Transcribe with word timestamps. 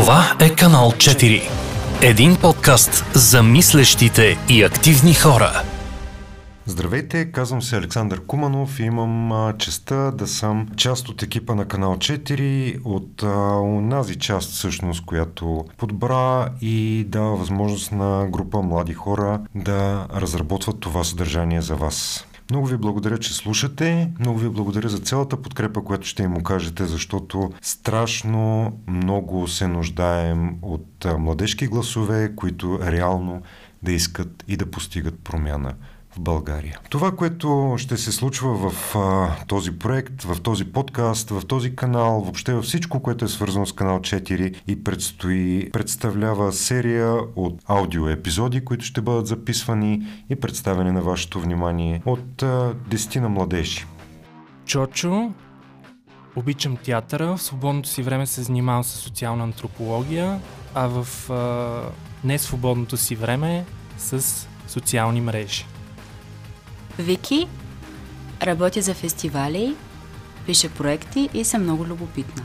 Това 0.00 0.36
е 0.40 0.54
канал 0.54 0.90
4. 0.90 1.42
Един 2.02 2.36
подкаст 2.36 3.04
за 3.14 3.42
мислещите 3.42 4.38
и 4.48 4.62
активни 4.62 5.14
хора. 5.14 5.62
Здравейте, 6.66 7.32
казвам 7.32 7.62
се 7.62 7.76
Александър 7.76 8.26
Куманов 8.26 8.80
и 8.80 8.82
имам 8.82 9.32
а, 9.32 9.58
честа 9.58 10.12
да 10.14 10.26
съм 10.26 10.68
част 10.76 11.08
от 11.08 11.22
екипа 11.22 11.54
на 11.54 11.64
канал 11.64 11.96
4, 11.96 12.80
от 12.84 13.22
онази 13.62 14.18
част 14.18 14.50
всъщност, 14.50 15.06
която 15.06 15.64
подбра 15.76 16.48
и 16.60 17.04
дава 17.08 17.36
възможност 17.36 17.92
на 17.92 18.26
група 18.30 18.62
млади 18.62 18.94
хора 18.94 19.40
да 19.54 20.06
разработват 20.14 20.80
това 20.80 21.04
съдържание 21.04 21.60
за 21.60 21.74
вас. 21.74 22.26
Много 22.50 22.66
ви 22.66 22.76
благодаря, 22.76 23.18
че 23.18 23.34
слушате. 23.34 24.10
Много 24.20 24.38
ви 24.38 24.48
благодаря 24.48 24.88
за 24.88 24.98
цялата 24.98 25.42
подкрепа, 25.42 25.84
която 25.84 26.06
ще 26.06 26.22
им 26.22 26.36
окажете, 26.36 26.86
защото 26.86 27.52
страшно 27.62 28.72
много 28.86 29.48
се 29.48 29.68
нуждаем 29.68 30.58
от 30.62 31.06
младежки 31.18 31.66
гласове, 31.66 32.32
които 32.36 32.78
реално 32.82 33.42
да 33.82 33.92
искат 33.92 34.44
и 34.48 34.56
да 34.56 34.70
постигат 34.70 35.18
промяна 35.18 35.74
в 36.10 36.20
България. 36.20 36.78
Това, 36.90 37.12
което 37.12 37.74
ще 37.78 37.96
се 37.96 38.12
случва 38.12 38.70
в 38.70 38.96
а, 38.96 39.36
този 39.46 39.78
проект, 39.78 40.22
в 40.22 40.40
този 40.40 40.64
подкаст, 40.64 41.30
в 41.30 41.46
този 41.46 41.76
канал, 41.76 42.20
въобще 42.20 42.54
във 42.54 42.64
всичко, 42.64 43.02
което 43.02 43.24
е 43.24 43.28
свързано 43.28 43.66
с 43.66 43.72
канал 43.72 43.98
4 44.00 44.60
и 44.66 44.84
предстои, 44.84 45.70
представлява 45.72 46.52
серия 46.52 47.14
от 47.36 47.62
аудиоепизоди, 47.66 48.64
които 48.64 48.84
ще 48.84 49.00
бъдат 49.00 49.26
записвани 49.26 50.06
и 50.30 50.36
представени 50.36 50.92
на 50.92 51.02
вашето 51.02 51.40
внимание 51.40 52.02
от 52.06 52.42
а, 52.42 52.74
10 52.88 53.20
на 53.20 53.28
младежи. 53.28 53.86
Чочо, 54.64 55.32
обичам 56.36 56.76
театъра, 56.76 57.36
в 57.36 57.42
свободното 57.42 57.88
си 57.88 58.02
време 58.02 58.26
се 58.26 58.42
занимавам 58.42 58.84
с 58.84 58.88
социална 58.88 59.44
антропология, 59.44 60.40
а 60.74 60.86
в 60.86 61.30
а, 61.30 61.82
несвободното 62.24 62.96
си 62.96 63.16
време 63.16 63.64
с 63.98 64.46
социални 64.68 65.20
мрежи. 65.20 65.66
Вики, 67.00 67.48
работя 68.42 68.82
за 68.82 68.94
фестивали, 68.94 69.74
пиша 70.46 70.68
проекти 70.68 71.28
и 71.34 71.44
съм 71.44 71.62
много 71.62 71.86
любопитна. 71.86 72.42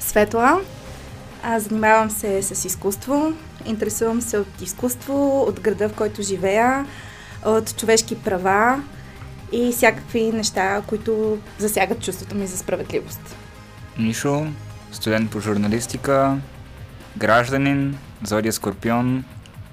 Светла, 0.00 0.60
аз 1.42 1.62
занимавам 1.62 2.10
се 2.10 2.42
с 2.42 2.64
изкуство, 2.64 3.32
интересувам 3.66 4.20
се 4.20 4.38
от 4.38 4.62
изкуство, 4.62 5.42
от 5.48 5.60
града, 5.60 5.88
в 5.88 5.94
който 5.94 6.22
живея, 6.22 6.86
от 7.44 7.76
човешки 7.76 8.22
права 8.22 8.82
и 9.52 9.72
всякакви 9.72 10.32
неща, 10.32 10.82
които 10.86 11.38
засягат 11.58 12.04
чувството 12.04 12.34
ми 12.34 12.46
за 12.46 12.58
справедливост. 12.58 13.36
Мишо, 13.98 14.46
студент 14.92 15.30
по 15.30 15.40
журналистика, 15.40 16.38
гражданин, 17.16 17.98
зодия 18.22 18.52
Скорпион, 18.52 19.24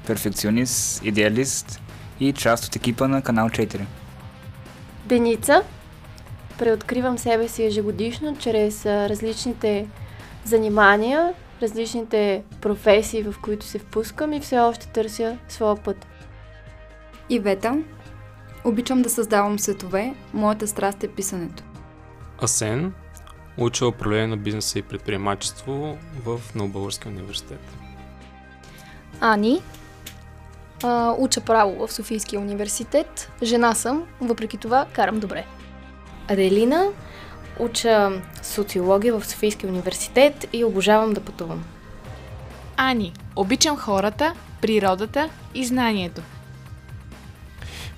перфекционист, 0.07 1.05
идеалист– 1.05 1.81
и 2.19 2.33
част 2.33 2.65
от 2.65 2.75
екипа 2.75 3.07
на 3.07 3.21
Канал 3.21 3.49
4. 3.49 3.81
Деница. 5.05 5.63
Преоткривам 6.57 7.17
себе 7.17 7.47
си 7.47 7.63
ежегодишно 7.63 8.37
чрез 8.37 8.85
различните 8.85 9.87
занимания, 10.45 11.33
различните 11.61 12.43
професии, 12.61 13.23
в 13.23 13.35
които 13.41 13.65
се 13.65 13.79
впускам 13.79 14.33
и 14.33 14.39
все 14.39 14.59
още 14.59 14.87
търся 14.87 15.37
своя 15.49 15.75
път. 15.75 16.07
Ивета. 17.29 17.77
Обичам 18.65 19.01
да 19.01 19.09
създавам 19.09 19.59
светове. 19.59 20.15
Моята 20.33 20.67
страст 20.67 21.03
е 21.03 21.07
писането. 21.07 21.63
Асен. 22.43 22.93
Уча 23.57 23.87
управление 23.87 24.27
на 24.27 24.37
бизнеса 24.37 24.79
и 24.79 24.81
предприемачество 24.81 25.97
в 26.25 26.39
Новобългарския 26.55 27.11
университет. 27.11 27.59
Ани. 29.19 29.61
А, 30.83 31.15
уча 31.17 31.41
право 31.41 31.87
в 31.87 31.93
Софийския 31.93 32.39
университет. 32.39 33.31
Жена 33.43 33.73
съм, 33.73 34.03
въпреки 34.21 34.57
това 34.57 34.85
карам 34.93 35.19
добре. 35.19 35.45
Аделина. 36.27 36.87
Уча 37.59 38.21
социология 38.43 39.19
в 39.19 39.25
Софийския 39.25 39.69
университет 39.69 40.47
и 40.53 40.63
обожавам 40.63 41.13
да 41.13 41.21
пътувам. 41.21 41.63
Ани. 42.77 43.13
Обичам 43.35 43.77
хората, 43.77 44.33
природата 44.61 45.29
и 45.53 45.65
знанието. 45.65 46.21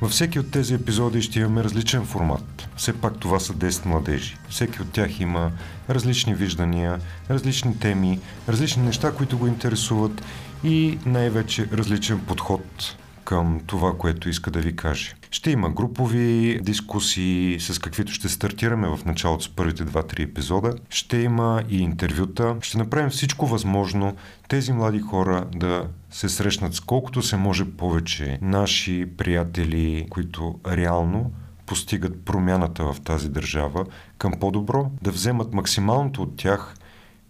Във 0.01 0.11
всеки 0.11 0.39
от 0.39 0.51
тези 0.51 0.73
епизоди 0.73 1.21
ще 1.21 1.39
имаме 1.39 1.63
различен 1.63 2.05
формат. 2.05 2.67
Все 2.75 2.93
пак 2.93 3.19
това 3.19 3.39
са 3.39 3.53
10 3.53 3.85
младежи. 3.85 4.37
Всеки 4.49 4.81
от 4.81 4.91
тях 4.91 5.19
има 5.19 5.51
различни 5.89 6.35
виждания, 6.35 6.99
различни 7.29 7.79
теми, 7.79 8.19
различни 8.49 8.83
неща, 8.83 9.11
които 9.11 9.37
го 9.37 9.47
интересуват 9.47 10.23
и 10.63 10.97
най-вече 11.05 11.67
различен 11.73 12.19
подход 12.19 12.95
към 13.29 13.61
това, 13.67 13.97
което 13.97 14.29
иска 14.29 14.51
да 14.51 14.59
ви 14.59 14.75
каже. 14.75 15.15
Ще 15.31 15.51
има 15.51 15.69
групови 15.69 16.59
дискусии, 16.61 17.59
с 17.59 17.79
каквито 17.79 18.13
ще 18.13 18.29
стартираме 18.29 18.87
в 18.87 18.99
началото 19.05 19.43
с 19.43 19.49
първите 19.49 19.85
2-3 19.85 20.23
епизода. 20.23 20.73
Ще 20.89 21.17
има 21.17 21.63
и 21.69 21.81
интервюта. 21.81 22.55
Ще 22.61 22.77
направим 22.77 23.09
всичко 23.09 23.45
възможно 23.45 24.15
тези 24.47 24.73
млади 24.73 24.99
хора 24.99 25.45
да 25.55 25.87
се 26.11 26.29
срещнат 26.29 26.73
с 26.73 26.79
колкото 26.79 27.21
се 27.21 27.37
може 27.37 27.65
повече 27.65 28.39
наши 28.41 29.05
приятели, 29.17 30.07
които 30.09 30.59
реално 30.67 31.31
постигат 31.65 32.25
промяната 32.25 32.83
в 32.83 33.01
тази 33.01 33.29
държава 33.29 33.85
към 34.17 34.33
по-добро, 34.39 34.91
да 35.01 35.11
вземат 35.11 35.53
максималното 35.53 36.21
от 36.21 36.37
тях 36.37 36.75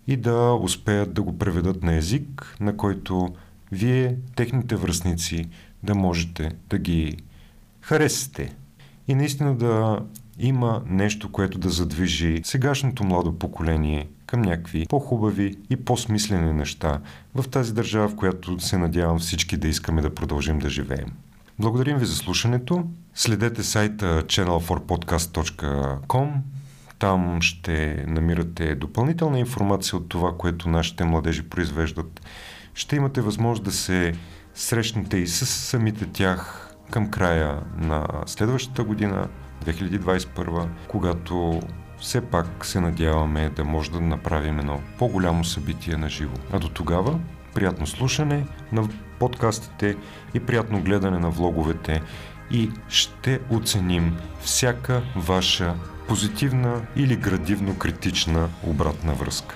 и 0.07 0.17
да 0.17 0.53
успеят 0.61 1.13
да 1.13 1.21
го 1.21 1.37
преведат 1.37 1.83
на 1.83 1.95
език, 1.95 2.55
на 2.59 2.77
който 2.77 3.29
вие, 3.71 4.15
техните 4.35 4.75
връзници, 4.75 5.45
да 5.83 5.95
можете 5.95 6.51
да 6.69 6.77
ги 6.77 7.17
харесате. 7.81 8.55
И 9.07 9.15
наистина 9.15 9.55
да 9.55 9.99
има 10.39 10.81
нещо, 10.85 11.31
което 11.31 11.57
да 11.57 11.69
задвижи 11.69 12.41
сегашното 12.43 13.03
младо 13.03 13.39
поколение 13.39 14.07
към 14.25 14.41
някакви 14.41 14.85
по-хубави 14.89 15.55
и 15.69 15.75
по-смислени 15.75 16.53
неща 16.53 16.99
в 17.35 17.49
тази 17.49 17.73
държава, 17.73 18.09
в 18.09 18.15
която 18.15 18.59
се 18.59 18.77
надявам 18.77 19.19
всички 19.19 19.57
да 19.57 19.67
искаме 19.67 20.01
да 20.01 20.15
продължим 20.15 20.59
да 20.59 20.69
живеем. 20.69 21.11
Благодарим 21.59 21.97
ви 21.97 22.05
за 22.05 22.15
слушането. 22.15 22.83
Следете 23.13 23.63
сайта 23.63 24.23
channel4podcast.com. 24.23 26.31
Там 26.99 27.41
ще 27.41 28.05
намирате 28.07 28.75
допълнителна 28.75 29.39
информация 29.39 29.97
от 29.97 30.09
това, 30.09 30.37
което 30.37 30.69
нашите 30.69 31.03
младежи 31.03 31.49
произвеждат. 31.49 32.21
Ще 32.73 32.95
имате 32.95 33.21
възможност 33.21 33.63
да 33.63 33.71
се 33.71 34.13
срещнете 34.53 35.17
и 35.17 35.27
с 35.27 35.45
самите 35.45 36.05
тях 36.05 36.69
към 36.91 37.11
края 37.11 37.61
на 37.77 38.07
следващата 38.25 38.83
година, 38.83 39.27
2021, 39.65 40.67
когато 40.87 41.61
все 41.99 42.21
пак 42.21 42.65
се 42.65 42.79
надяваме 42.79 43.49
да 43.49 43.65
може 43.65 43.91
да 43.91 44.01
направим 44.01 44.59
едно 44.59 44.81
по-голямо 44.97 45.43
събитие 45.43 45.97
на 45.97 46.09
живо. 46.09 46.35
А 46.53 46.59
до 46.59 46.69
тогава, 46.69 47.19
приятно 47.53 47.87
слушане 47.87 48.45
на 48.71 48.89
подкастите 49.19 49.95
и 50.33 50.39
приятно 50.39 50.81
гледане 50.81 51.19
на 51.19 51.29
влоговете 51.29 52.01
и 52.51 52.71
ще 52.87 53.39
оценим 53.49 54.17
всяка 54.41 55.01
ваша 55.15 55.75
позитивна 56.07 56.81
или 56.95 57.17
градивно-критична 57.17 58.47
обратна 58.63 59.13
връзка. 59.13 59.55